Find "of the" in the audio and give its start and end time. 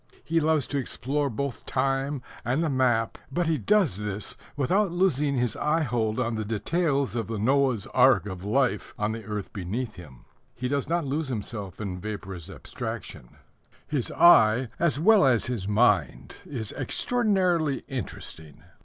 7.15-7.37